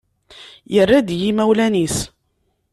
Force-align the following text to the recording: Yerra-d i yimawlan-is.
Yerra-d 0.73 1.09
i 1.15 1.15
yimawlan-is. 1.21 1.97